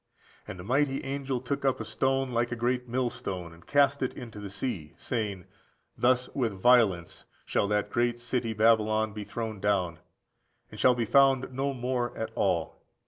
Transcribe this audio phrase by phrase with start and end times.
[0.47, 4.15] And a mighty angel took up a stone like a great millstone, and cast it
[4.15, 5.45] into the sea, saying,
[5.95, 9.99] Thus with violence shall that great city Babylon be thrown down,
[10.71, 12.81] and shall be found no more at all.